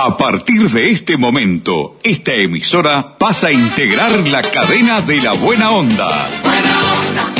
[0.00, 5.72] A partir de este momento, esta emisora pasa a integrar la cadena de la buena
[5.72, 6.28] onda.
[6.44, 7.32] Buena onda,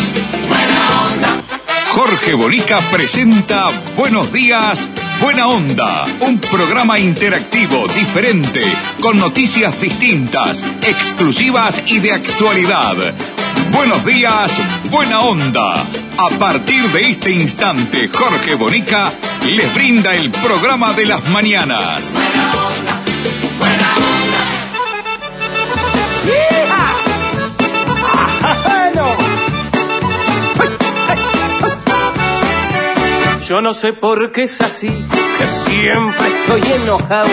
[0.48, 1.42] buena onda.
[1.92, 4.90] Jorge Bonica presenta Buenos días,
[5.21, 8.63] Buena Onda, un programa interactivo, diferente,
[9.01, 13.15] con noticias distintas, exclusivas y de actualidad.
[13.71, 14.53] Buenos días,
[14.90, 15.87] Buena Onda.
[16.16, 22.05] A partir de este instante, Jorge Bonica les brinda el programa de las mañanas.
[22.12, 23.02] Buena onda,
[23.59, 24.59] buena onda.
[33.46, 37.29] Yo no sé por qué es así, que siempre estoy enojado.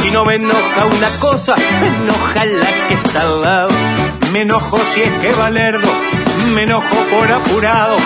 [0.00, 3.97] Si no me enoja una cosa, me enoja la que está al lado.
[4.32, 5.88] Me enojo si es que Valerdo,
[6.54, 7.96] me enojo por apurado.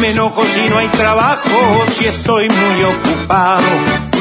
[0.00, 3.62] Me enojo si no hay trabajo o si estoy muy ocupado.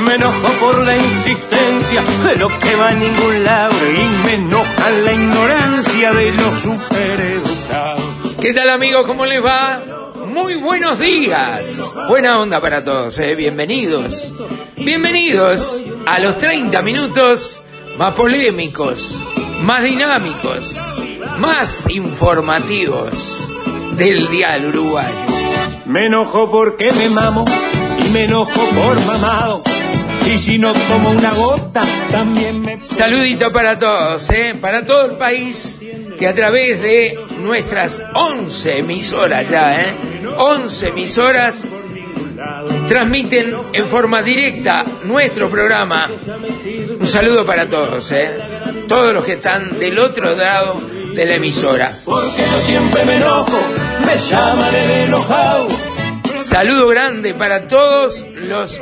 [0.06, 3.76] Me enojo por la insistencia de lo que va a ningún lado.
[3.92, 8.04] Y me enoja la ignorancia de los supereducados.
[8.42, 9.06] ¿Qué tal amigos?
[9.06, 9.84] ¿Cómo les va?
[10.28, 11.94] Muy buenos días.
[12.08, 13.36] Buena onda para todos, ¿eh?
[13.36, 14.32] bienvenidos.
[14.78, 17.62] Bienvenidos a los 30 minutos
[17.98, 19.24] más polémicos,
[19.62, 20.78] más dinámicos,
[21.40, 23.50] más informativos
[23.98, 25.16] del Dial Uruguayo.
[25.86, 27.46] Me enojo porque me mamo
[28.06, 29.64] y me enojo por mamado.
[30.34, 32.80] Y si no tomo una gota, también me...
[32.88, 34.56] Saludito para todos, ¿eh?
[34.60, 35.80] para todo el país
[36.18, 39.94] que a través de nuestras 11 emisoras ya, ¿eh?
[40.38, 41.64] 11 emisoras
[42.88, 46.10] transmiten en forma directa nuestro programa.
[47.00, 48.32] Un saludo para todos, ¿eh?
[48.88, 50.82] todos los que están del otro lado
[51.16, 51.92] de la emisora.
[52.04, 53.60] Porque yo siempre me enojo,
[54.06, 55.68] me llaman el enojado.
[56.44, 58.82] Saludo grande para todos los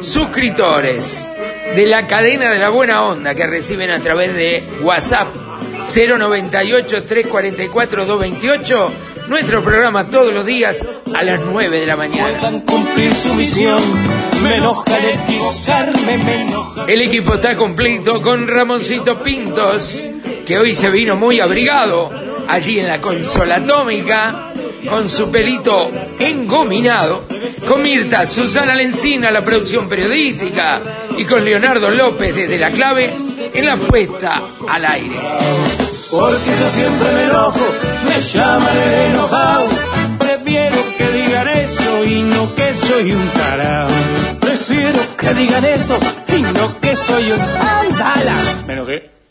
[0.00, 1.26] suscriptores
[1.74, 5.28] de la cadena de la buena onda que reciben a través de WhatsApp
[5.94, 8.92] 098 344 228
[9.28, 10.84] nuestro programa todos los días
[11.14, 12.62] a las 9 de la mañana.
[12.66, 13.82] Cumplir su misión,
[14.42, 16.46] me equivocarme.
[16.86, 20.08] El equipo está completo con Ramoncito Pintos,
[20.52, 22.10] que hoy se vino muy abrigado
[22.46, 24.52] allí en la consola atómica,
[24.86, 27.24] con su pelito engominado,
[27.66, 30.82] con Mirta Susana Lencina, la producción periodística,
[31.16, 33.14] y con Leonardo López desde la clave
[33.54, 35.16] en la puesta al aire.
[36.10, 37.66] Porque yo siempre me enojo,
[38.04, 39.68] me llaman el enojado.
[40.18, 43.88] Prefiero que digan eso y no que soy un tarao.
[44.38, 45.98] Prefiero que digan eso
[46.28, 47.40] y no que soy un...
[47.40, 48.34] ¡Ándala!
[48.66, 49.21] Me enojé.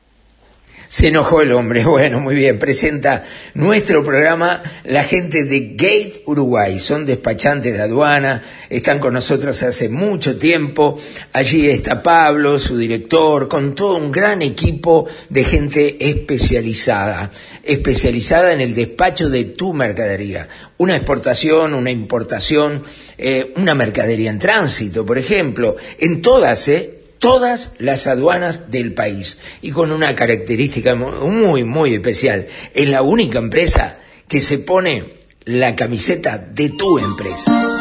[0.91, 1.85] Se enojó el hombre.
[1.91, 2.59] Bueno, muy bien.
[2.59, 6.79] Presenta nuestro programa la gente de Gate Uruguay.
[6.79, 8.43] Son despachantes de aduana.
[8.69, 10.99] Están con nosotros hace mucho tiempo.
[11.31, 17.31] Allí está Pablo, su director, con todo un gran equipo de gente especializada.
[17.63, 20.49] Especializada en el despacho de tu mercadería.
[20.77, 22.83] Una exportación, una importación,
[23.17, 25.77] eh, una mercadería en tránsito, por ejemplo.
[25.99, 27.00] En todas, ¿eh?
[27.21, 32.47] Todas las aduanas del país y con una característica muy, muy especial.
[32.73, 37.80] Es la única empresa que se pone la camiseta de tu empresa.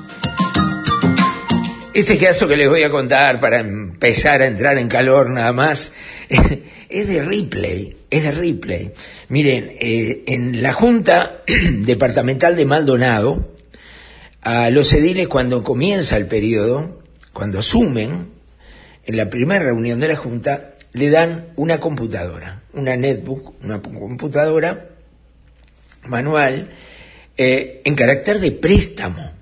[1.93, 5.91] Este caso que les voy a contar para empezar a entrar en calor nada más
[6.89, 8.91] es de Ripley, es de Ripley.
[9.27, 11.41] Miren, eh, en la Junta
[11.79, 13.53] Departamental de Maldonado,
[14.41, 17.01] a los ediles cuando comienza el periodo,
[17.33, 18.29] cuando asumen,
[19.03, 24.91] en la primera reunión de la Junta, le dan una computadora, una netbook, una computadora
[26.07, 26.69] manual,
[27.35, 29.40] eh, en carácter de préstamo.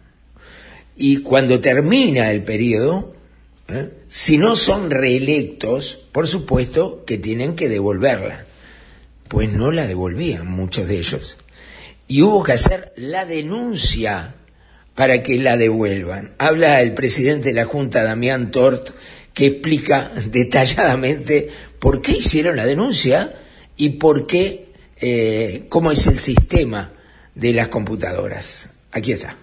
[1.01, 3.13] Y cuando termina el periodo,
[3.69, 3.89] ¿eh?
[4.09, 8.45] si no son reelectos, por supuesto que tienen que devolverla.
[9.29, 11.37] Pues no la devolvían muchos de ellos.
[12.09, 14.35] Y hubo que hacer la denuncia
[14.93, 16.33] para que la devuelvan.
[16.37, 18.89] Habla el presidente de la Junta, Damián Tort,
[19.33, 21.49] que explica detalladamente
[21.79, 23.35] por qué hicieron la denuncia
[23.77, 26.91] y por qué, eh, cómo es el sistema
[27.35, 28.71] de las computadoras.
[28.91, 29.37] Aquí está.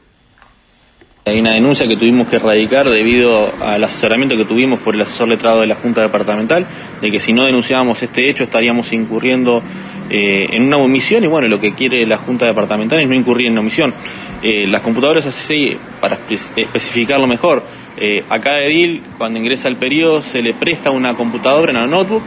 [1.29, 5.27] Hay una denuncia que tuvimos que erradicar debido al asesoramiento que tuvimos por el asesor
[5.27, 6.65] letrado de la Junta Departamental,
[7.03, 9.61] de que si no denunciábamos este hecho estaríamos incurriendo
[10.09, 13.49] eh, en una omisión y bueno, lo que quiere la Junta Departamental es no incurrir
[13.49, 13.93] en omisión.
[14.41, 17.65] Eh, las computadoras así, para especificarlo mejor,
[17.97, 21.87] eh, a cada edil cuando ingresa al periodo se le presta una computadora en la
[21.89, 22.23] notebook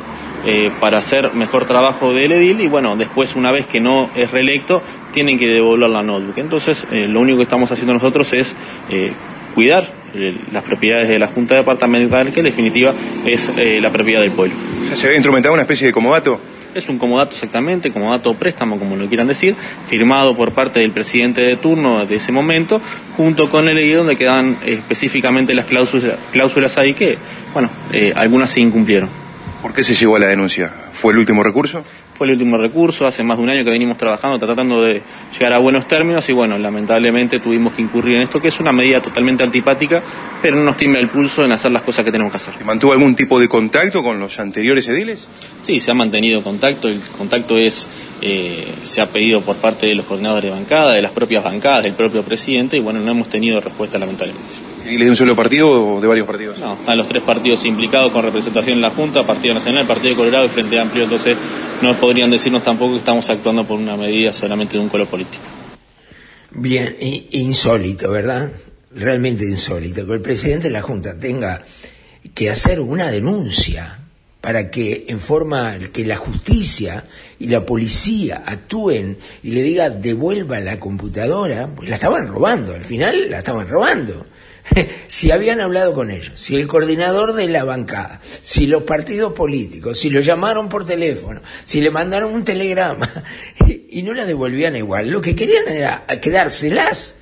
[0.46, 4.32] eh, para hacer mejor trabajo del edil y bueno, después una vez que no es
[4.32, 4.82] reelecto
[5.12, 6.38] tienen que devolver la notebook.
[6.38, 8.56] Entonces eh, lo único que estamos haciendo nosotros es
[8.90, 9.12] eh,
[9.54, 10.00] cuidar
[10.52, 12.94] las propiedades de la Junta Departamental que en definitiva
[13.26, 14.56] es la propiedad del pueblo.
[14.96, 16.42] ¿Se había instrumentado una especie de comodato?
[16.74, 19.56] Es un comodato exactamente, comodato préstamo, como lo quieran decir,
[19.88, 22.82] firmado por parte del presidente de turno de ese momento,
[23.18, 27.18] junto con el edil donde quedan específicamente las cláusulas, cláusulas ahí que,
[27.54, 27.70] bueno,
[28.16, 29.19] algunas se incumplieron.
[29.62, 30.74] ¿Por qué se llegó a la denuncia?
[30.92, 31.84] ¿Fue el último recurso?
[32.14, 35.02] Fue el último recurso, hace más de un año que venimos trabajando, tratando de
[35.34, 38.72] llegar a buenos términos y bueno, lamentablemente tuvimos que incurrir en esto, que es una
[38.72, 40.02] medida totalmente antipática,
[40.42, 42.54] pero no nos tiembla el pulso en hacer las cosas que tenemos que hacer.
[42.64, 45.28] ¿Mantuvo algún tipo de contacto con los anteriores ediles?
[45.62, 47.88] Sí, se ha mantenido contacto, el contacto es,
[48.22, 51.84] eh, se ha pedido por parte de los coordinadores de bancada, de las propias bancadas,
[51.84, 54.69] del propio presidente y bueno, no hemos tenido respuesta lamentablemente.
[54.86, 56.60] ¿Y de un solo partido o de varios partidos?
[56.60, 60.16] No, están los tres partidos implicados con representación en la Junta, Partido Nacional, Partido de
[60.16, 61.38] Colorado y Frente Amplio, entonces
[61.82, 65.44] no podrían decirnos tampoco que estamos actuando por una medida solamente de un color político.
[66.52, 68.52] Bien, insólito, ¿verdad?
[68.96, 71.64] Realmente insólito que el presidente de la Junta tenga
[72.34, 74.00] que hacer una denuncia
[74.42, 77.06] para que en forma que la justicia
[77.40, 82.86] y la policía actúen y le diga devuelva la computadora, pues la estaban robando, al
[82.86, 84.26] final la estaban robando.
[85.08, 90.00] si habían hablado con ellos, si el coordinador de la bancada, si los partidos políticos,
[90.00, 93.24] si lo llamaron por teléfono, si le mandaron un telegrama
[93.90, 97.16] y no la devolvían igual, lo que querían era quedárselas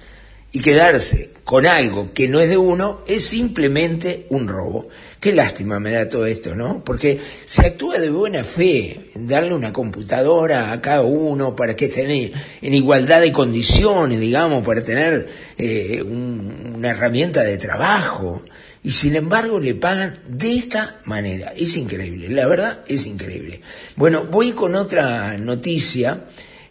[0.51, 4.89] y quedarse con algo que no es de uno es simplemente un robo.
[5.17, 6.83] Qué lástima me da todo esto, ¿no?
[6.83, 12.11] Porque se actúa de buena fe, darle una computadora a cada uno para que estén
[12.11, 18.43] en igualdad de condiciones, digamos, para tener eh, una herramienta de trabajo.
[18.83, 21.53] Y sin embargo le pagan de esta manera.
[21.55, 23.61] Es increíble, la verdad es increíble.
[23.95, 26.25] Bueno, voy con otra noticia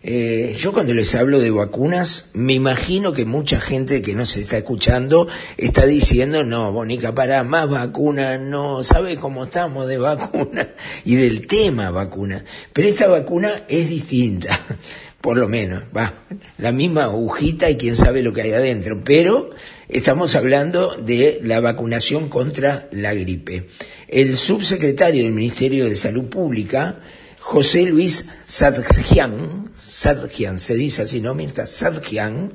[0.09, 4.41] eh, yo cuando les hablo de vacunas, me imagino que mucha gente que no se
[4.41, 5.27] está escuchando
[5.57, 10.69] está diciendo, no, Bonica, para más vacunas, no, ¿sabe cómo estamos de vacuna?
[11.05, 12.45] Y del tema vacuna.
[12.73, 14.61] Pero esta vacuna es distinta,
[15.21, 16.15] por lo menos, va,
[16.59, 19.51] la misma agujita y quién sabe lo que hay adentro, pero
[19.89, 23.67] estamos hablando de la vacunación contra la gripe.
[24.07, 27.01] El subsecretario del Ministerio de Salud Pública,
[27.47, 31.33] José Luis Sadjian, Sadjian, se dice así, ¿no?
[31.33, 32.51] Mientras Sadjian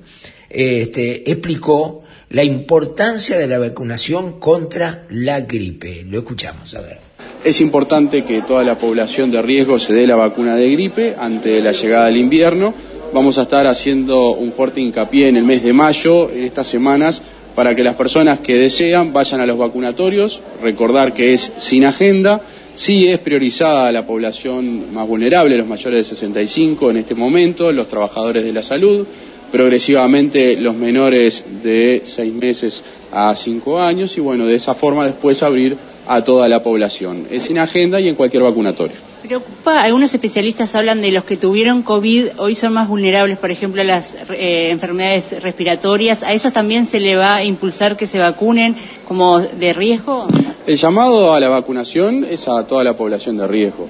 [0.49, 6.03] este, explicó la importancia de la vacunación contra la gripe.
[6.09, 6.97] Lo escuchamos, a ver.
[7.41, 11.61] Es importante que toda la población de riesgo se dé la vacuna de gripe ante
[11.61, 12.73] la llegada del invierno.
[13.13, 17.21] Vamos a estar haciendo un fuerte hincapié en el mes de mayo, en estas semanas,
[17.55, 22.41] para que las personas que desean vayan a los vacunatorios, recordar que es sin agenda
[22.75, 27.87] Sí es priorizada la población más vulnerable, los mayores de 65 en este momento, los
[27.87, 29.05] trabajadores de la salud,
[29.51, 35.43] progresivamente los menores de 6 meses a 5 años y bueno, de esa forma después
[35.43, 35.77] abrir
[36.07, 37.27] a toda la población.
[37.29, 41.83] Es sin agenda y en cualquier vacunatorio preocupa, algunos especialistas hablan de los que tuvieron
[41.83, 46.23] COVID, hoy son más vulnerables, por ejemplo, a las eh, enfermedades respiratorias.
[46.23, 48.75] ¿A esos también se le va a impulsar que se vacunen
[49.07, 50.27] como de riesgo?
[50.65, 53.87] El llamado a la vacunación es a toda la población de riesgo.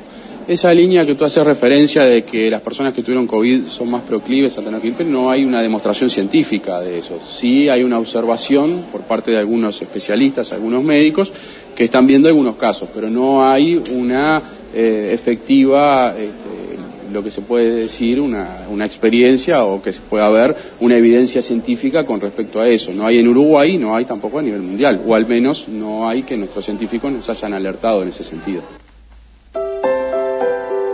[0.47, 4.01] Esa línea que tú haces referencia de que las personas que tuvieron COVID son más
[4.01, 7.19] proclives a tener gripe, no hay una demostración científica de eso.
[7.29, 11.31] Sí hay una observación por parte de algunos especialistas, algunos médicos,
[11.75, 14.41] que están viendo algunos casos, pero no hay una
[14.73, 16.71] eh, efectiva, este,
[17.11, 21.41] lo que se puede decir, una, una, experiencia o que se pueda ver una evidencia
[21.41, 22.93] científica con respecto a eso.
[22.93, 26.23] No hay en Uruguay, no hay tampoco a nivel mundial, o al menos no hay
[26.23, 28.61] que nuestros científicos nos hayan alertado en ese sentido.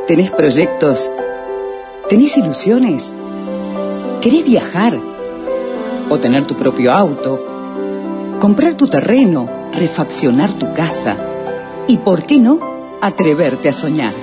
[0.08, 1.12] ¿Tenés proyectos?
[2.10, 3.14] ¿Tenés ilusiones?
[4.22, 4.98] ¿Querés viajar?
[6.10, 7.46] ¿O tener tu propio auto?
[8.40, 9.70] ¿Comprar tu terreno?
[9.74, 11.18] ¿Refaccionar tu casa?
[11.88, 12.67] ¿Y por qué no?
[13.02, 14.14] Atreverte a soñar.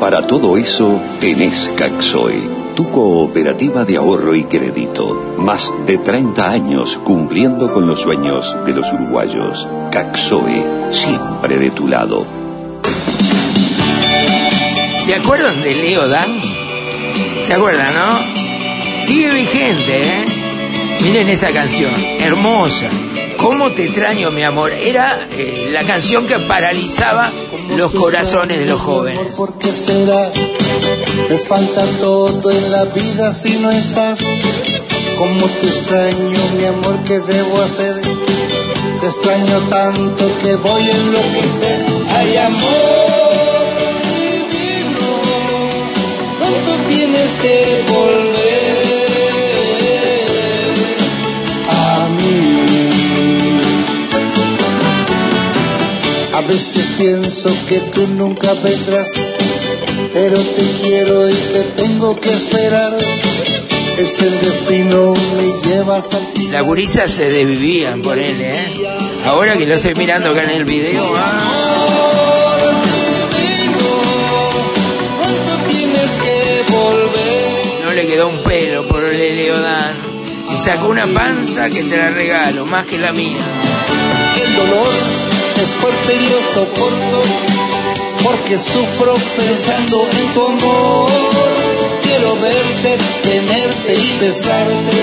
[0.00, 2.42] Para todo eso tenés Caxoe,
[2.74, 5.36] tu cooperativa de ahorro y crédito.
[5.38, 9.68] Más de 30 años cumpliendo con los sueños de los uruguayos.
[9.92, 12.26] Caxoe, siempre de tu lado.
[15.04, 16.40] ¿Se acuerdan de Leo Dan?
[17.42, 19.02] ¿Se acuerdan, no?
[19.02, 20.24] Sigue vigente, ¿eh?
[21.00, 22.88] Miren esta canción, hermosa.
[23.36, 24.72] ¿Cómo te extraño, mi amor?
[24.72, 27.32] Era eh, la canción que paralizaba
[27.76, 29.34] los corazones de los jóvenes.
[29.36, 30.30] ¿Por qué será?
[31.28, 34.18] Me falta todo en la vida si no estás.
[35.18, 36.96] ¿Cómo te extraño, mi amor?
[37.06, 38.00] ¿Qué debo hacer?
[39.00, 41.84] Te extraño tanto que voy a enloquecer.
[42.08, 43.62] Ay, amor
[44.10, 45.06] divino,
[46.38, 48.21] pronto tienes que volver
[56.42, 59.08] A veces pienso que tú nunca vendrás,
[60.12, 62.92] pero te quiero y te tengo que esperar.
[63.96, 66.50] Es el destino, me lleva hasta el fin.
[66.50, 68.58] Las gurisas se desvivían por él, ¿eh?
[69.24, 71.48] Ahora que lo estoy mirando acá en el video, ah,
[75.20, 77.84] Pronto tienes que volver.
[77.84, 79.94] no le quedó un pelo por el Leodán.
[80.52, 83.38] Y sacó una panza que te la regalo, más que la mía.
[84.44, 85.21] El dolor
[85.60, 87.22] es fuerte y lo soporto
[88.22, 91.10] porque sufro pensando en tu amor.
[92.02, 94.98] Quiero verte, tenerte y besarte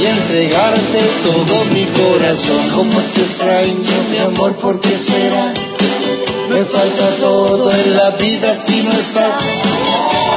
[0.00, 2.70] y entregarte todo mi corazón.
[2.74, 5.52] Como te extraño, mi amor, ¿por qué será?
[6.48, 9.32] Me falta todo en la vida si no estás.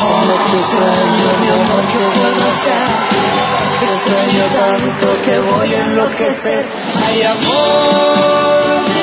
[0.01, 2.83] Como te extraño, mi amor, ¿qué puedo hacer?
[3.79, 6.65] Te extraño tanto que voy a enloquecer.
[7.07, 9.00] Ay, amor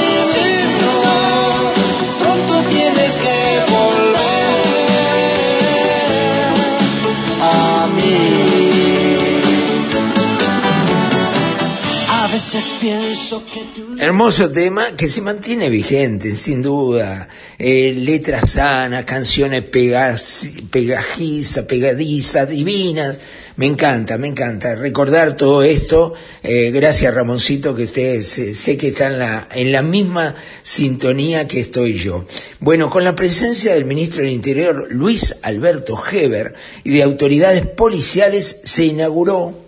[13.98, 17.28] Hermoso tema que se mantiene vigente, sin duda.
[17.58, 23.18] Eh, letras sanas, canciones pegajizas, pegadizas, divinas.
[23.56, 26.14] Me encanta, me encanta recordar todo esto.
[26.44, 31.48] Eh, gracias Ramoncito, que usted sé, sé que está en la, en la misma sintonía
[31.48, 32.24] que estoy yo.
[32.60, 36.54] Bueno, con la presencia del ministro del Interior, Luis Alberto Heber,
[36.84, 39.67] y de autoridades policiales, se inauguró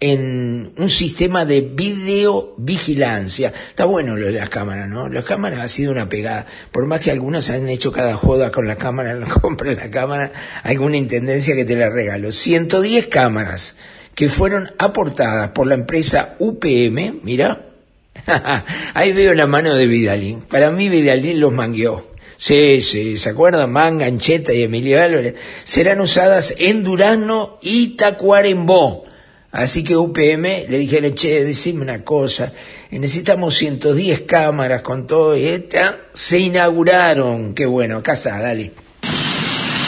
[0.00, 3.52] en un sistema de videovigilancia.
[3.68, 5.08] Está bueno lo de las cámaras, ¿no?
[5.08, 6.46] Las cámaras ha sido una pegada.
[6.70, 10.32] Por más que algunas han hecho cada joda con la cámara, la compra la cámara,
[10.62, 12.32] alguna intendencia que te la regaló.
[12.32, 13.74] 110 cámaras
[14.14, 17.66] que fueron aportadas por la empresa UPM, mira,
[18.94, 20.40] ahí veo la mano de Vidalín.
[20.42, 22.08] Para mí Vidalín los mangueó.
[22.36, 23.72] Sí, sí, ¿se acuerdan?
[23.72, 25.34] Manga, Ancheta y Emilio Álvarez.
[25.64, 29.07] Serán usadas en Durazno y Tacuarembó.
[29.50, 32.52] Así que UPM le dijeron, che, decime una cosa,
[32.90, 37.54] necesitamos 110 cámaras con todo y esta, se inauguraron.
[37.54, 38.72] Qué bueno, acá está, dale.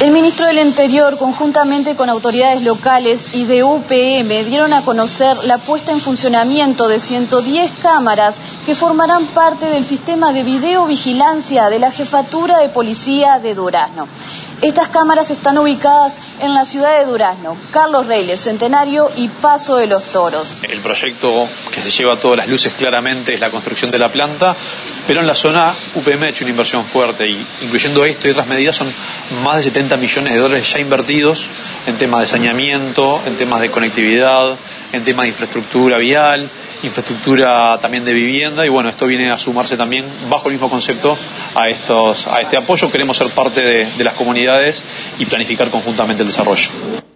[0.01, 5.59] El ministro del Interior, conjuntamente con autoridades locales y de UPM, dieron a conocer la
[5.59, 11.91] puesta en funcionamiento de 110 cámaras que formarán parte del sistema de videovigilancia de la
[11.91, 14.09] Jefatura de Policía de Durazno.
[14.63, 19.87] Estas cámaras están ubicadas en la ciudad de Durazno, Carlos Reyes, Centenario y Paso de
[19.87, 20.57] los Toros.
[20.63, 24.55] El proyecto que se lleva todas las luces claramente es la construcción de la planta,
[25.11, 28.47] pero en la zona UPM ha hecho una inversión fuerte y incluyendo esto y otras
[28.47, 28.87] medidas son
[29.43, 31.49] más de 70 millones de dólares ya invertidos
[31.89, 34.57] en temas de saneamiento, en temas de conectividad,
[34.93, 36.49] en temas de infraestructura vial,
[36.85, 41.19] infraestructura también de vivienda y bueno, esto viene a sumarse también bajo el mismo concepto
[41.57, 42.89] a estos a este apoyo.
[42.89, 44.81] Queremos ser parte de, de las comunidades
[45.19, 47.10] y planificar conjuntamente el desarrollo.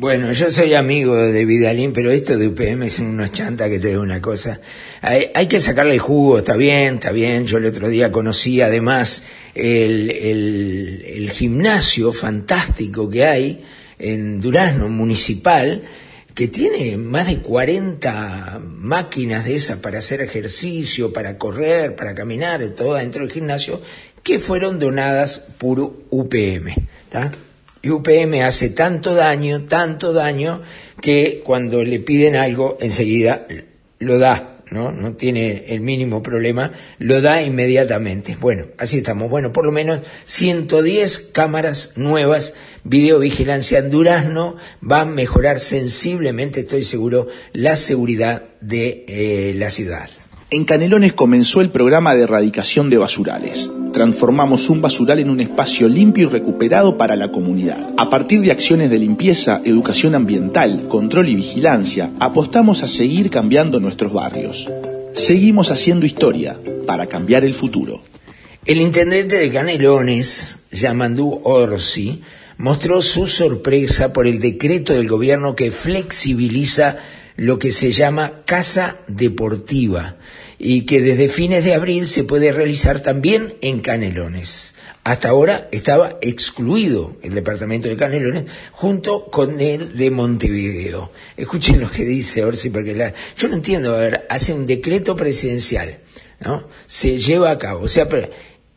[0.00, 3.88] Bueno, yo soy amigo de Vidalín, pero esto de UPM es unos chanta que te
[3.88, 4.60] digo una cosa.
[5.00, 7.46] Hay, hay que sacarle el jugo, está bien, está bien.
[7.46, 9.24] Yo el otro día conocí además
[9.56, 13.58] el, el, el gimnasio fantástico que hay
[13.98, 15.82] en Durazno Municipal,
[16.32, 22.62] que tiene más de 40 máquinas de esas para hacer ejercicio, para correr, para caminar,
[22.68, 23.82] todo dentro del gimnasio,
[24.22, 26.86] que fueron donadas por UPM.
[27.08, 27.32] ¿tá?
[27.82, 30.62] Y UPM hace tanto daño, tanto daño,
[31.00, 33.46] que cuando le piden algo, enseguida
[33.98, 34.54] lo da.
[34.70, 34.92] ¿no?
[34.92, 38.36] No tiene el mínimo problema, lo da inmediatamente.
[38.38, 39.30] Bueno, así estamos.
[39.30, 42.54] Bueno, por lo menos 110 cámaras nuevas,
[42.84, 50.10] videovigilancia en Durazno, va a mejorar sensiblemente, estoy seguro, la seguridad de eh, la ciudad.
[50.50, 53.68] En Canelones comenzó el programa de erradicación de basurales.
[53.92, 57.92] Transformamos un basural en un espacio limpio y recuperado para la comunidad.
[57.98, 63.78] A partir de acciones de limpieza, educación ambiental, control y vigilancia, apostamos a seguir cambiando
[63.78, 64.66] nuestros barrios.
[65.12, 68.00] Seguimos haciendo historia para cambiar el futuro.
[68.64, 72.22] El intendente de Canelones, Yamandú Orsi,
[72.56, 76.96] mostró su sorpresa por el decreto del gobierno que flexibiliza
[77.38, 80.16] lo que se llama casa deportiva
[80.58, 84.74] y que desde fines de abril se puede realizar también en Canelones.
[85.04, 91.12] Hasta ahora estaba excluido el departamento de Canelones junto con el de Montevideo.
[91.36, 95.14] Escuchen lo que dice Orsi, porque la, yo no entiendo, a ver, hace un decreto
[95.14, 96.00] presidencial,
[96.40, 96.66] ¿no?
[96.88, 98.28] Se lleva a cabo, o sea, pero,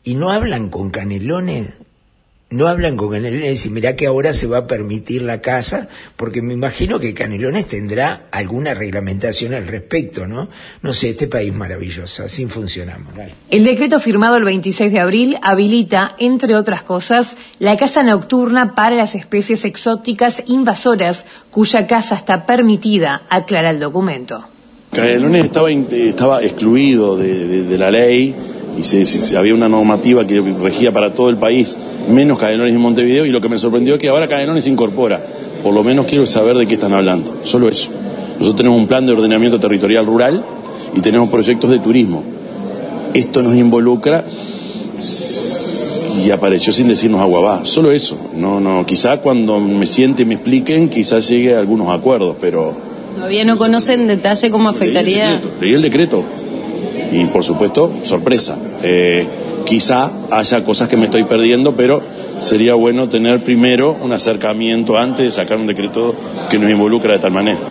[0.03, 1.65] y no hablan con Canelones,
[2.51, 5.87] no hablan con Canelones y dicen, mirá que ahora se va a permitir la casa,
[6.17, 10.49] porque me imagino que Canelones tendrá alguna reglamentación al respecto, ¿no?
[10.81, 13.15] No sé, este país maravilloso, así funcionamos.
[13.15, 13.33] Dale.
[13.49, 18.95] El decreto firmado el 26 de abril habilita, entre otras cosas, la caza nocturna para
[18.95, 24.45] las especies exóticas invasoras, cuya caza está permitida, aclara el documento.
[24.91, 28.35] Canelones estaba, excluido de, de- de la ley
[28.77, 31.77] y se, se- había una normativa que regía para todo el país,
[32.09, 35.23] menos Canelones y Montevideo, y lo que me sorprendió es que ahora Canelones se incorpora.
[35.63, 37.91] Por lo menos quiero saber de qué están hablando, solo eso.
[38.39, 40.43] Nosotros tenemos un plan de ordenamiento territorial rural
[40.95, 42.23] y tenemos proyectos de turismo.
[43.13, 44.23] Esto nos involucra
[46.23, 48.17] y apareció sin decirnos agua va, solo eso.
[48.33, 52.73] No, no, quizá cuando me siente y me expliquen, quizás llegue a algunos acuerdos, pero
[53.15, 55.41] Todavía no conocen en detalle cómo afectaría.
[55.59, 56.23] leí el decreto
[57.11, 59.27] y por supuesto sorpresa Eh,
[59.65, 62.01] quizá haya cosas que me estoy perdiendo pero
[62.39, 66.15] sería bueno tener primero un acercamiento antes de sacar un decreto
[66.49, 67.67] que nos involucra de tal manera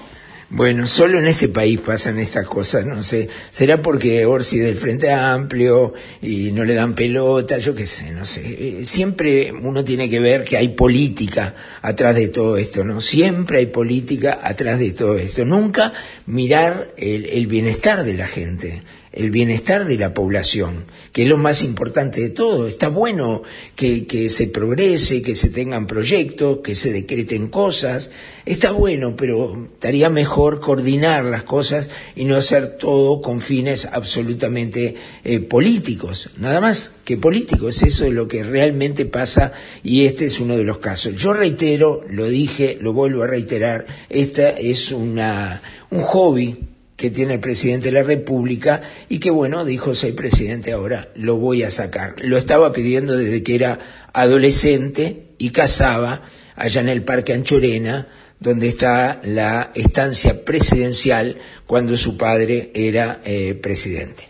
[0.53, 3.29] Bueno, solo en este país pasan estas cosas, no sé.
[3.53, 8.25] Será porque Orsi del Frente Amplio y no le dan pelota, yo qué sé, no
[8.25, 8.43] sé.
[8.45, 13.01] Eh, Siempre uno tiene que ver que hay política atrás de todo esto, ¿no?
[13.01, 15.45] Siempre hay política atrás de todo esto.
[15.45, 15.93] Nunca
[16.27, 18.83] mirar el, el bienestar de la gente,
[19.13, 22.69] el bienestar de la población, que es lo más importante de todo.
[22.69, 23.43] Está bueno
[23.75, 28.11] que, que se progrese, que se tengan proyectos, que se decreten cosas.
[28.47, 34.95] Está bueno, pero estaría mejor coordinar las cosas y no hacer todo con fines absolutamente
[35.25, 36.31] eh, políticos.
[36.39, 37.83] Nada más que políticos.
[37.83, 39.53] Eso es lo que realmente pasa
[39.83, 41.17] y este es uno de los casos.
[41.17, 46.70] Yo reitero, lo dije, lo vuelvo a reiterar, esta es una, un hobby
[47.01, 51.39] que tiene el presidente de la República y que bueno, dijo soy presidente ahora, lo
[51.39, 52.15] voy a sacar.
[52.19, 53.79] Lo estaba pidiendo desde que era
[54.13, 56.25] adolescente y cazaba
[56.57, 58.07] allá en el Parque Anchorena,
[58.39, 64.30] donde está la estancia presidencial cuando su padre era eh, presidente.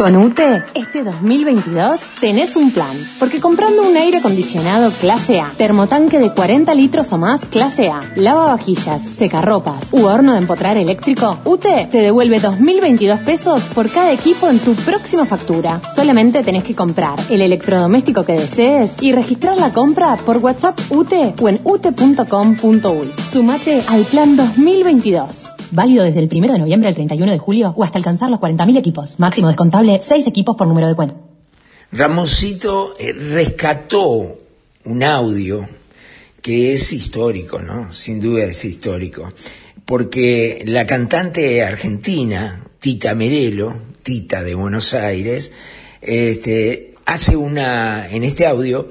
[0.00, 6.18] Con UTE, este 2022 tenés un plan, porque comprando un aire acondicionado clase A, termotanque
[6.18, 11.88] de 40 litros o más clase A, lavavajillas, secarropas u horno de empotrar eléctrico, UTE
[11.92, 15.82] te devuelve 2.022 pesos por cada equipo en tu próxima factura.
[15.94, 21.34] Solamente tenés que comprar el electrodoméstico que desees y registrar la compra por WhatsApp UTE
[21.38, 23.12] o en ute.com.uy.
[23.30, 25.59] Sumate al plan 2022.
[25.70, 28.78] Válido desde el 1 de noviembre al 31 de julio o hasta alcanzar los 40.000
[28.78, 29.18] equipos.
[29.18, 31.14] Máximo descontable 6 equipos por número de cuenta.
[31.92, 34.38] Ramoncito eh, rescató
[34.84, 35.68] un audio
[36.40, 37.92] que es histórico, ¿no?
[37.92, 39.32] Sin duda es histórico.
[39.84, 45.52] Porque la cantante argentina, Tita Merelo, Tita de Buenos Aires,
[46.00, 48.88] este, hace una, en este audio,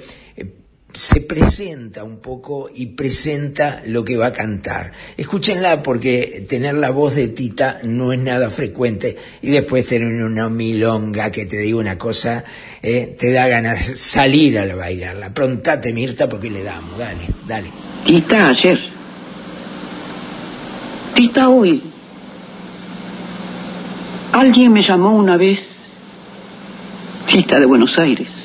[0.93, 4.91] se presenta un poco y presenta lo que va a cantar.
[5.17, 10.49] Escúchenla porque tener la voz de Tita no es nada frecuente y después tener una
[10.49, 12.43] milonga que te digo una cosa,
[12.81, 15.33] eh, te da ganas salir a la bailarla.
[15.33, 17.69] Prontate Mirta porque le damos, dale, dale.
[18.05, 18.79] Tita ayer.
[21.15, 21.83] Tita hoy.
[24.31, 25.59] Alguien me llamó una vez.
[27.27, 28.38] Tita de Buenos Aires.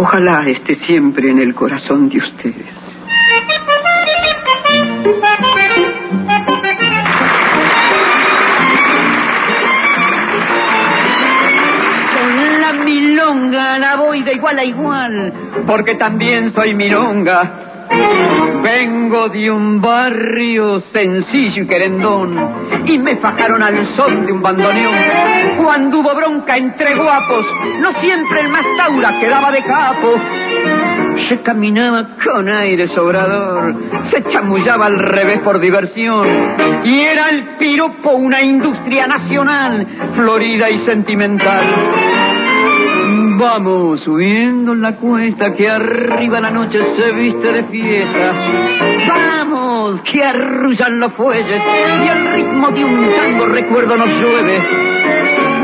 [0.00, 2.66] Ojalá esté siempre en el corazón de ustedes.
[12.60, 15.32] La milonga la voy de igual a igual,
[15.66, 17.67] porque también soy milonga.
[18.62, 22.36] Vengo de un barrio sencillo y querendón
[22.86, 24.94] y me fajaron al son de un bandoneón.
[25.62, 27.46] Cuando hubo bronca entre guapos,
[27.80, 30.14] no siempre el más taura quedaba de capo.
[31.28, 33.74] Se caminaba con aire sobrador,
[34.10, 36.26] se chamullaba al revés por diversión
[36.84, 41.66] y era el piropo una industria nacional, florida y sentimental.
[43.38, 48.32] Vamos subiendo la cuesta que arriba la noche se viste de fiesta.
[49.06, 51.62] Vamos, que arrullan los fuelles
[52.02, 54.60] y el ritmo de un tango recuerdo nos llueve.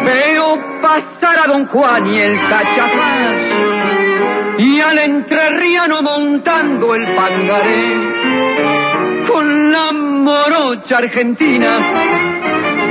[0.04, 3.34] Veo pasar a Don Juan y el cachapaz
[4.58, 7.92] y al entrerriano montando el pangaré
[9.26, 11.80] con la morocha argentina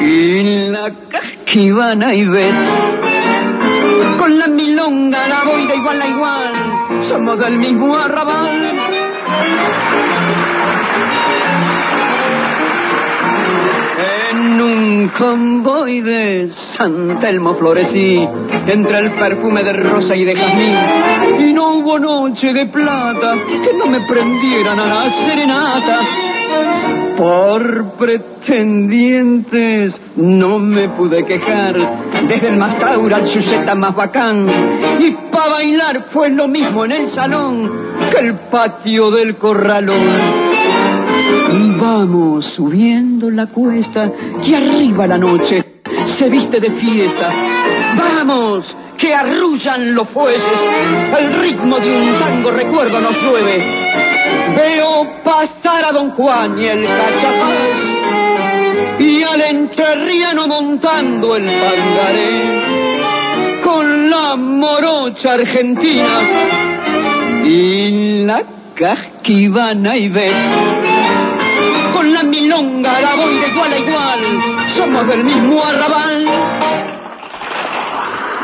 [0.01, 3.12] y la casquivana y ves
[4.23, 6.53] con la milonga la boida igual a igual.
[7.09, 8.73] Somos del mismo arrabal
[14.73, 18.27] un convoy de San Telmo florecí
[18.67, 20.75] entre el perfume de rosa y de jazmín.
[21.47, 25.99] Y no hubo noche de plata que no me prendieran a la serenata
[27.17, 31.75] por pretendientes no me pude quejar.
[32.27, 34.49] Desde el más taura al chuseta más bacán.
[34.99, 37.71] Y pa' bailar fue lo mismo en el salón
[38.11, 40.53] que el patio del corralón
[42.05, 44.11] vamos subiendo la cuesta
[44.43, 45.63] y arriba la noche.
[46.19, 47.31] Se viste de fiesta.
[47.97, 48.65] Vamos,
[48.97, 50.43] que arrullan los fuelles,
[51.17, 53.63] el ritmo de un tango recuerdo nos llueve.
[54.55, 57.69] Veo pasar a don Juan y el cachapaz
[58.99, 63.61] y al enterriano montando el pangaré.
[63.63, 66.19] Con la morocha argentina.
[67.45, 68.43] Y la
[68.75, 70.82] casquivana y ves
[72.53, 72.97] de
[73.97, 74.17] a
[74.77, 75.59] somos del mismo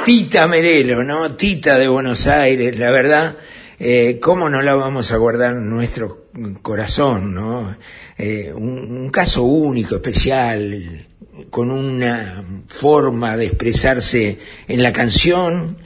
[0.03, 1.35] Tita Merelo, ¿no?
[1.35, 3.37] Tita de Buenos Aires, la verdad,
[3.79, 6.25] eh, ¿cómo no la vamos a guardar en nuestro
[6.63, 7.75] corazón, ¿no?
[8.17, 11.05] Eh, un caso único, especial,
[11.51, 15.77] con una forma de expresarse en la canción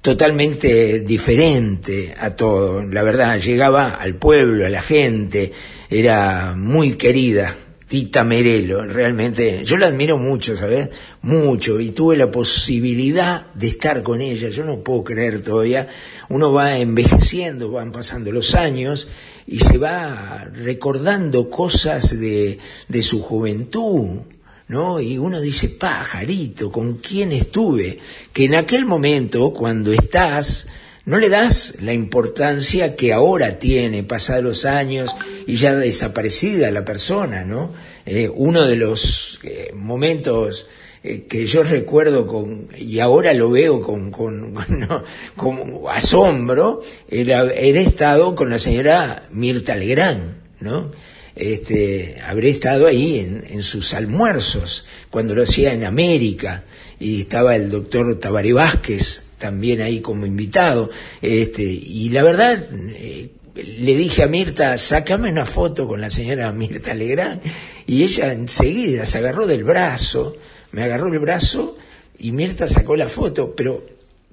[0.00, 2.84] totalmente diferente a todo.
[2.84, 5.52] La verdad, llegaba al pueblo, a la gente,
[5.90, 7.56] era muy querida.
[7.92, 10.88] Tita Merelo, realmente, yo la admiro mucho, ¿sabes?
[11.20, 15.86] Mucho, y tuve la posibilidad de estar con ella, yo no puedo creer todavía,
[16.30, 19.08] uno va envejeciendo, van pasando los años,
[19.46, 24.20] y se va recordando cosas de, de su juventud,
[24.68, 24.98] ¿no?
[24.98, 27.98] Y uno dice, pajarito, ¿con quién estuve?
[28.32, 30.66] Que en aquel momento, cuando estás,
[31.04, 35.14] no le das la importancia que ahora tiene, pasados los años
[35.46, 37.72] y ya desaparecida la persona, ¿no?
[38.06, 40.66] Eh, uno de los eh, momentos
[41.02, 45.02] eh, que yo recuerdo con, y ahora lo veo con, con, no,
[45.36, 50.92] con asombro, era haber estado con la señora Mirta Legrand, ¿no?
[51.34, 56.64] Este, habré estado ahí en, en sus almuerzos, cuando lo hacía en América,
[57.00, 60.88] y estaba el doctor Tabaré Vázquez, también ahí como invitado,
[61.20, 66.52] este, y la verdad, eh, le dije a Mirta, sácame una foto con la señora
[66.52, 67.42] Mirta Legrand,
[67.88, 70.36] y ella enseguida se agarró del brazo,
[70.70, 71.76] me agarró el brazo,
[72.20, 73.84] y Mirta sacó la foto, pero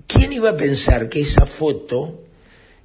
[0.06, 2.22] ¿quién iba a pensar que esa foto,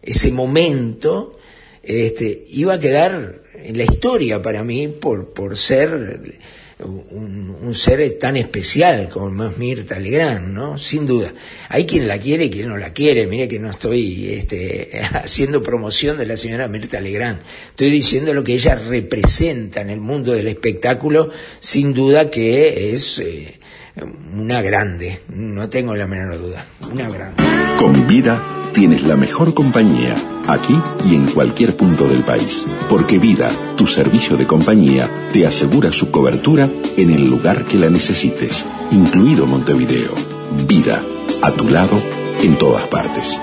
[0.01, 1.39] ese momento,
[1.83, 6.39] este, iba a quedar en la historia para mí por, por ser
[6.81, 10.77] un, un, ser tan especial como es Mirta Legrand, ¿no?
[10.77, 11.33] Sin duda.
[11.69, 13.27] Hay quien la quiere y quien no la quiere.
[13.27, 17.41] Mire que no estoy este, haciendo promoción de la señora Mirta Legrand.
[17.71, 21.31] Estoy diciendo lo que ella representa en el mundo del espectáculo.
[21.61, 23.61] Sin duda que es eh,
[24.35, 25.21] una grande.
[25.29, 26.65] No tengo la menor duda.
[26.91, 27.43] Una grande.
[27.79, 30.17] Con vida tienes la mejor compañía,
[30.49, 30.77] aquí
[31.09, 32.67] y en cualquier punto del país.
[32.89, 37.89] Porque Vida, tu servicio de compañía, te asegura su cobertura en el lugar que la
[37.89, 40.13] necesites, incluido Montevideo.
[40.67, 41.01] Vida,
[41.41, 42.03] a tu lado,
[42.43, 43.39] en todas partes.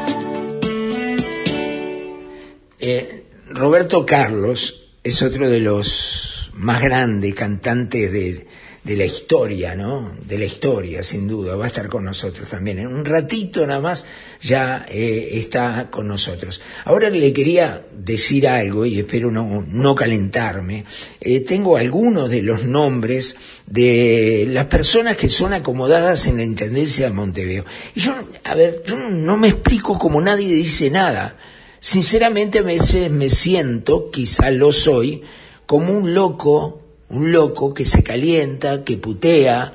[2.80, 8.48] Eh, Roberto Carlos es otro de los más grandes cantantes de,
[8.84, 10.12] de la historia, ¿no?
[10.26, 12.80] De la historia, sin duda, va a estar con nosotros también.
[12.80, 14.06] En un ratito nada más
[14.42, 16.62] ya eh, está con nosotros.
[16.86, 20.84] Ahora le quería decir algo y espero no, no calentarme.
[21.20, 23.36] Eh, tengo algunos de los nombres
[23.68, 27.66] de las personas que son acomodadas en la Intendencia de Montevideo.
[27.94, 31.38] Y yo, a ver, yo no me explico como nadie dice nada.
[31.80, 35.22] Sinceramente a veces me siento, quizá lo soy,
[35.68, 36.81] como un loco
[37.12, 39.74] un loco que se calienta, que putea,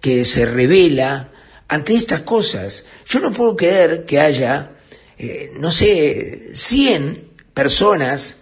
[0.00, 1.30] que se revela
[1.68, 2.84] ante estas cosas.
[3.08, 4.72] Yo no puedo creer que haya,
[5.18, 8.38] eh, no sé, 100 personas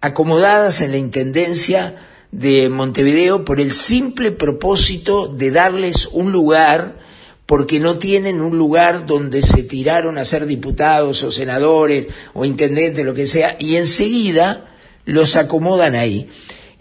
[0.00, 1.96] acomodadas en la Intendencia
[2.32, 7.00] de Montevideo por el simple propósito de darles un lugar
[7.44, 13.04] porque no tienen un lugar donde se tiraron a ser diputados o senadores o intendentes,
[13.04, 14.70] lo que sea, y enseguida
[15.04, 16.28] los acomodan ahí.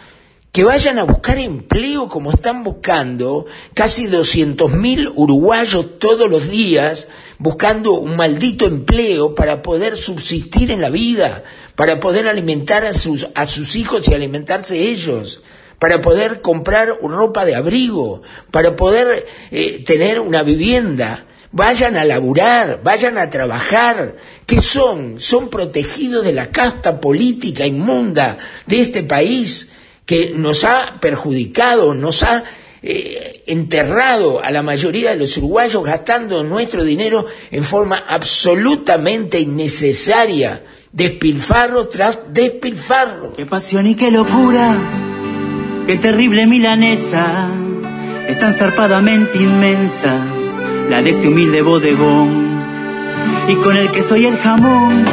[0.51, 7.93] que vayan a buscar empleo como están buscando casi 200.000 uruguayos todos los días buscando
[7.93, 11.43] un maldito empleo para poder subsistir en la vida,
[11.75, 15.41] para poder alimentar a sus, a sus hijos y alimentarse ellos,
[15.79, 21.25] para poder comprar ropa de abrigo, para poder eh, tener una vivienda.
[21.53, 24.15] Vayan a laburar, vayan a trabajar.
[24.45, 25.19] ¿Qué son?
[25.19, 28.37] Son protegidos de la casta política inmunda
[28.67, 29.71] de este país
[30.05, 32.43] que nos ha perjudicado, nos ha
[32.83, 40.63] eh, enterrado a la mayoría de los uruguayos gastando nuestro dinero en forma absolutamente innecesaria,
[40.91, 43.33] despilfarro tras despilfarro.
[43.33, 44.79] Qué pasión y qué locura,
[45.85, 47.51] qué terrible milanesa,
[48.27, 50.25] es tan zarpadamente inmensa,
[50.89, 52.63] la de este humilde bodegón,
[53.47, 55.05] y con el queso y el jamón,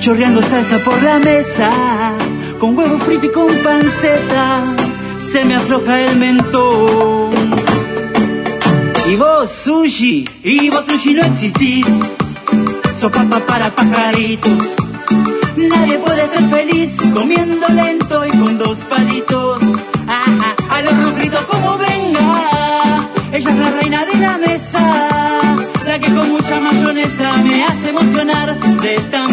[0.00, 2.07] chorreando salsa por la mesa,
[2.58, 4.74] con huevo frito y con panceta
[5.18, 7.30] se me afloja el mentón.
[9.10, 11.86] Y vos, sushi, y vos, sushi, no existís.
[13.00, 14.52] Sos papa para pajaritos.
[15.56, 19.60] Nadie puede ser feliz comiendo lento y con dos palitos.
[20.06, 23.08] Ajá, a los frito como venga.
[23.32, 25.56] Ella es la reina de la mesa.
[25.86, 29.27] La que con mucha mayonesa me hace emocionar de tan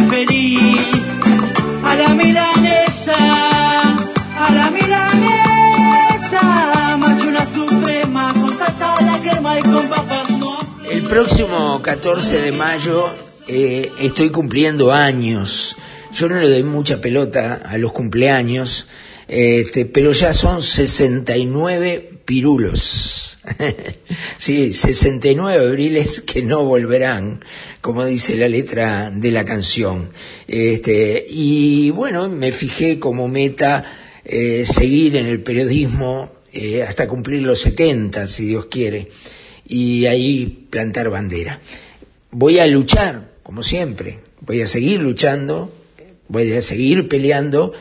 [10.90, 13.08] El próximo 14 de mayo
[13.48, 15.76] eh, estoy cumpliendo años.
[16.14, 18.88] Yo no le doy mucha pelota a los cumpleaños,
[19.28, 23.40] este, pero ya son 69 pirulos.
[24.38, 27.44] sí, 69 abriles que no volverán,
[27.82, 30.10] como dice la letra de la canción.
[30.48, 33.86] Este, y bueno, me fijé como meta
[34.24, 39.10] eh, seguir en el periodismo eh, hasta cumplir los 70, si Dios quiere,
[39.68, 41.60] y ahí plantar bandera.
[42.32, 45.74] Voy a luchar, como siempre, voy a seguir luchando,
[46.28, 47.74] voy a seguir peleando,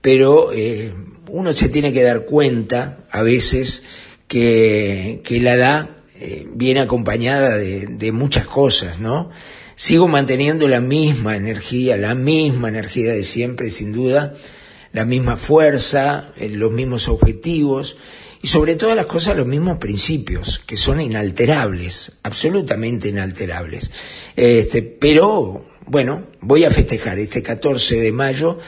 [0.00, 0.92] pero eh,
[1.28, 3.84] uno se tiene que dar cuenta a veces
[4.26, 9.30] que, la edad eh, viene acompañada de, de, muchas cosas, ¿no?
[9.74, 14.34] Sigo manteniendo la misma energía, la misma energía de siempre, sin duda,
[14.92, 17.96] la misma fuerza, eh, los mismos objetivos
[18.40, 23.90] y sobre todas las cosas los mismos principios, que son inalterables, absolutamente inalterables.
[24.36, 28.58] Este, pero, bueno, voy a festejar este 14 de mayo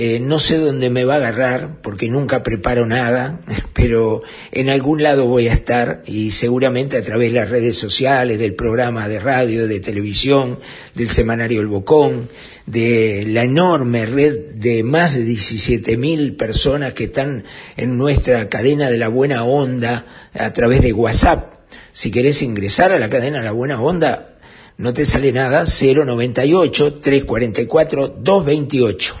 [0.00, 3.40] eh, no sé dónde me va a agarrar porque nunca preparo nada,
[3.72, 8.38] pero en algún lado voy a estar y seguramente a través de las redes sociales,
[8.38, 10.60] del programa de radio, de televisión,
[10.94, 12.28] del semanario El Bocón,
[12.64, 17.42] de la enorme red de más de 17 mil personas que están
[17.76, 21.54] en nuestra cadena de la buena onda a través de WhatsApp.
[21.90, 24.36] Si querés ingresar a la cadena de la buena onda,
[24.76, 29.16] no te sale nada, 098 344 228.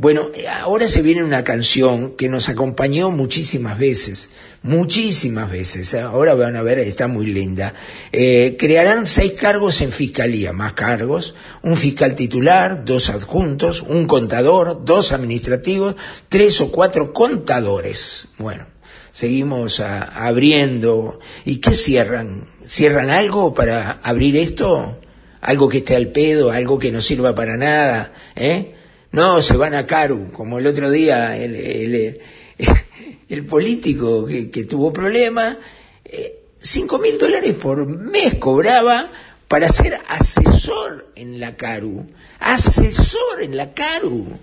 [0.00, 0.30] Bueno,
[0.62, 4.30] ahora se viene una canción que nos acompañó muchísimas veces,
[4.62, 5.92] muchísimas veces.
[5.92, 6.00] ¿eh?
[6.00, 7.74] Ahora van a ver, está muy linda.
[8.10, 14.86] Eh, crearán seis cargos en fiscalía, más cargos, un fiscal titular, dos adjuntos, un contador,
[14.86, 15.96] dos administrativos,
[16.30, 18.28] tres o cuatro contadores.
[18.38, 18.68] Bueno,
[19.12, 21.20] seguimos a- abriendo.
[21.44, 22.48] ¿Y qué cierran?
[22.66, 24.98] ¿Cierran algo para abrir esto?
[25.42, 26.52] ¿Algo que esté al pedo?
[26.52, 28.14] ¿Algo que no sirva para nada?
[28.34, 28.76] ¿Eh?
[29.12, 32.20] No, se van a Caru, como el otro día el, el-
[33.28, 35.56] el político que, que tuvo problemas,
[36.04, 39.10] eh, cinco mil dólares por mes cobraba
[39.48, 42.06] para ser asesor en la Caru.
[42.38, 44.38] Asesor en la Caru.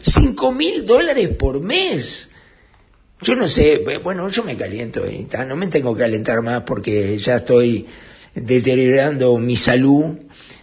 [0.00, 2.28] Cinco mil dólares por mes.
[3.22, 5.04] Yo no sé, bueno, yo me caliento
[5.46, 7.86] no me tengo que calentar más porque ya estoy
[8.34, 10.16] deteriorando mi salud,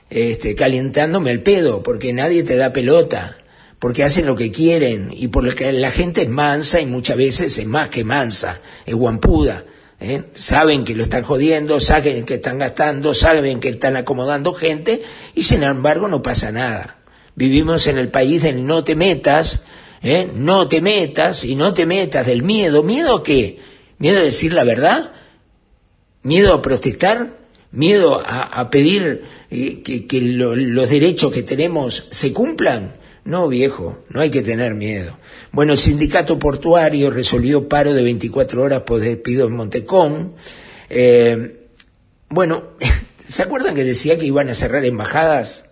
[0.10, 3.38] este, calentándome el pedo, porque nadie te da pelota,
[3.80, 7.66] porque hacen lo que quieren y porque la gente es mansa y muchas veces es
[7.66, 9.66] más que mansa, es guampuda.
[10.00, 10.24] ¿eh?
[10.34, 15.02] Saben que lo están jodiendo, saben que están gastando, saben que están acomodando gente
[15.36, 16.98] y sin embargo no pasa nada.
[17.36, 19.62] Vivimos en el país del no te metas,
[20.02, 20.30] ¿eh?
[20.34, 22.84] no te metas y no te metas del miedo.
[22.84, 23.60] ¿Miedo a qué?
[23.98, 25.14] ¿Miedo a decir la verdad?
[26.22, 27.39] ¿Miedo a protestar?
[27.72, 32.96] ¿Miedo a, a pedir eh, que, que lo- los derechos que tenemos se cumplan?
[33.26, 35.18] No, viejo, no hay que tener miedo.
[35.52, 40.34] Bueno, el sindicato portuario resolvió paro de 24 horas por despido en Montecón.
[40.90, 41.68] Eh,
[42.30, 42.70] bueno,
[43.28, 45.69] ¿se acuerdan que decía que iban a cerrar embajadas?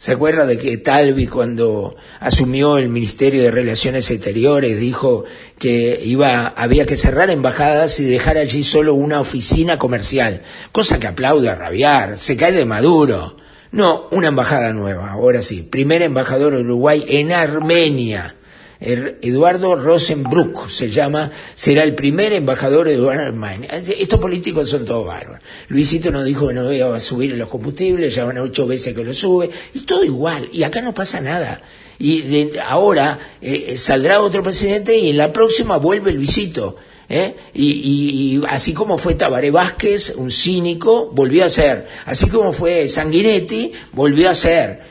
[0.00, 5.26] ¿Se acuerda de que Talvi cuando asumió el Ministerio de Relaciones Exteriores dijo
[5.58, 10.40] que iba, había que cerrar embajadas y dejar allí solo una oficina comercial?
[10.72, 13.36] Cosa que aplaude a rabiar, se cae de Maduro.
[13.72, 15.68] No, una embajada nueva, ahora sí.
[15.70, 18.36] Primer embajador Uruguay en Armenia.
[18.80, 23.68] Er- Eduardo Rosenbruck se llama, será el primer embajador de Armenia.
[23.76, 25.40] Estos políticos son todos bárbaros.
[25.68, 28.94] Luisito nos dijo que no iba a subir los combustibles, ya van a ocho veces
[28.94, 31.60] que lo sube, y todo igual, y acá no pasa nada.
[31.98, 36.76] Y ahora eh, saldrá otro presidente y en la próxima vuelve Luisito.
[37.10, 37.34] ¿eh?
[37.52, 41.86] Y, y- y así como fue Tabaré Vázquez, un cínico, volvió a ser.
[42.06, 44.88] Así como fue Sanguinetti, volvió a ser.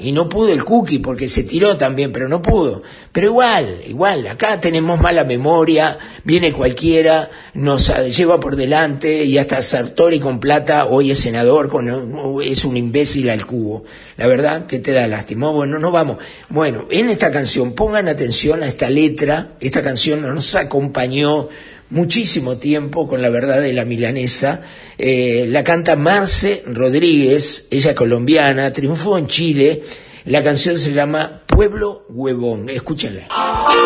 [0.00, 2.82] Y no pudo el cookie porque se tiró también, pero no pudo.
[3.12, 9.60] Pero igual, igual, acá tenemos mala memoria, viene cualquiera, nos lleva por delante y hasta
[9.60, 13.84] Sartori con plata, hoy es senador, con, es un imbécil al cubo.
[14.16, 15.50] La verdad que te da lástima.
[15.50, 16.16] Bueno, no vamos.
[16.48, 21.48] Bueno, en esta canción, pongan atención a esta letra, esta canción nos acompañó
[21.90, 24.62] muchísimo tiempo con la verdad de la milanesa.
[24.98, 29.82] Eh, la canta Marce Rodríguez, ella colombiana, triunfó en Chile.
[30.24, 32.68] La canción se llama Pueblo Huevón.
[32.68, 33.28] Escúchenla.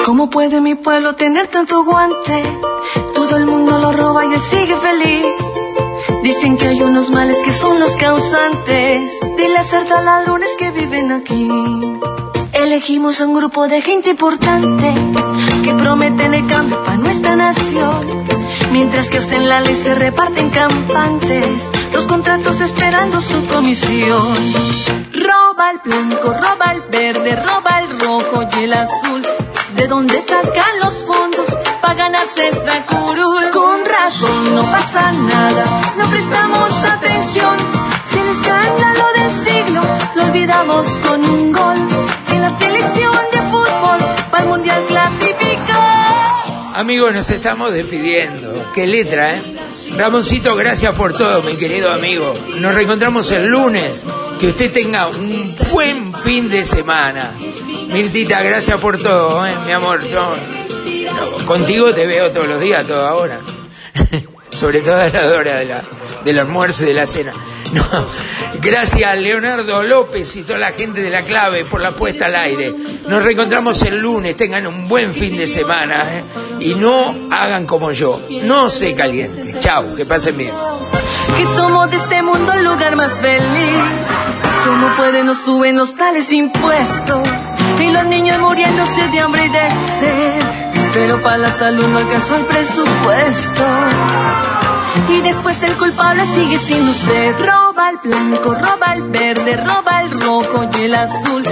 [0.04, 2.42] ¿Cómo puede mi pueblo tener tanto guante?
[3.14, 5.24] Todo el mundo lo roba y él sigue feliz.
[6.22, 11.12] Dicen que hay unos males que son los causantes de las cerdas ladrones que viven
[11.12, 11.48] aquí.
[12.72, 14.94] Elegimos a un grupo de gente importante
[15.62, 18.24] que prometen el cambio para nuestra nación.
[18.72, 21.60] Mientras que hasta en la ley se reparten campantes,
[21.92, 24.38] los contratos esperando su comisión.
[25.12, 29.22] Roba el blanco, roba el verde, roba el rojo y el azul.
[29.76, 31.54] ¿De dónde sacan los fondos?
[31.82, 33.50] Pagan a esa curul.
[33.50, 37.56] Con razón no pasa nada, no prestamos atención.
[38.02, 39.82] Si el escándalo del siglo
[40.14, 41.71] lo olvidamos con un gol.
[42.42, 43.98] La selección de fútbol
[44.32, 45.78] para el mundial clasificó.
[46.74, 48.72] Amigos, nos estamos despidiendo.
[48.74, 49.56] Qué letra, ¿eh?
[49.96, 52.34] Ramoncito, gracias por todo, mi querido amigo.
[52.58, 54.04] Nos reencontramos el lunes.
[54.40, 57.30] Que usted tenga un buen fin de semana.
[57.86, 59.54] Mirtita, gracias por todo, ¿eh?
[59.64, 60.04] mi amor.
[60.08, 60.34] Yo
[61.12, 63.38] no, contigo te veo todos los días, toda hora.
[64.50, 65.84] Sobre todo a la hora de la,
[66.24, 67.32] del almuerzo y de la cena.
[67.92, 68.06] No,
[68.60, 72.74] gracias Leonardo López y toda la gente de la clave por la puesta al aire.
[73.08, 76.24] Nos reencontramos el lunes, tengan un buen fin de semana ¿eh?
[76.60, 79.58] y no hagan como yo, no se calienten.
[79.58, 80.52] Chao, que pasen bien.
[81.36, 83.82] que somos de este mundo el lugar más feliz.
[84.66, 87.26] ¿Cómo pueden nos suben los tales impuestos?
[87.80, 90.46] Y los niños muriéndose de hambre y de sed.
[90.92, 93.64] Pero para la salud no alcanzó el presupuesto.
[95.08, 97.34] Y después el culpable sigue siendo usted.
[97.38, 101.44] Roba el blanco, roba el verde, roba el rojo y el azul.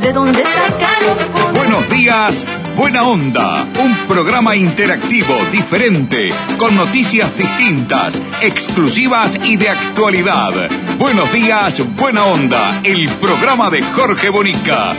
[0.00, 1.52] ¿De dónde sacan los?
[1.54, 10.68] Buenos días, Buena Onda, un programa interactivo, diferente, con noticias distintas, exclusivas y de actualidad.
[10.98, 14.94] Buenos días, Buena Onda, el programa de Jorge Bonica.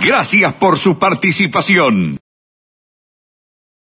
[0.00, 2.18] Gracias por su participación.